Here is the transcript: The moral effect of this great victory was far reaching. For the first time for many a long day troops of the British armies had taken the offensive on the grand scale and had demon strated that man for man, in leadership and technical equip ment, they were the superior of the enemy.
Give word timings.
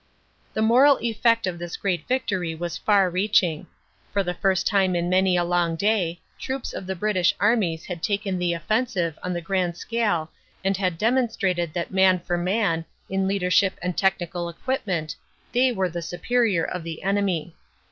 The 0.55 0.63
moral 0.63 0.97
effect 0.99 1.45
of 1.45 1.59
this 1.59 1.77
great 1.77 2.07
victory 2.07 2.55
was 2.55 2.75
far 2.75 3.07
reaching. 3.07 3.67
For 4.11 4.23
the 4.23 4.33
first 4.33 4.65
time 4.65 4.95
for 4.95 5.01
many 5.03 5.37
a 5.37 5.43
long 5.43 5.75
day 5.75 6.19
troops 6.39 6.73
of 6.73 6.87
the 6.87 6.95
British 6.95 7.35
armies 7.39 7.85
had 7.85 8.01
taken 8.01 8.39
the 8.39 8.53
offensive 8.53 9.19
on 9.21 9.31
the 9.33 9.41
grand 9.41 9.77
scale 9.77 10.31
and 10.63 10.75
had 10.75 10.97
demon 10.97 11.27
strated 11.29 11.73
that 11.73 11.91
man 11.91 12.17
for 12.17 12.35
man, 12.39 12.83
in 13.11 13.27
leadership 13.27 13.75
and 13.79 13.95
technical 13.95 14.49
equip 14.49 14.87
ment, 14.87 15.15
they 15.51 15.71
were 15.71 15.87
the 15.87 16.01
superior 16.01 16.65
of 16.65 16.83
the 16.83 17.03
enemy. 17.03 17.53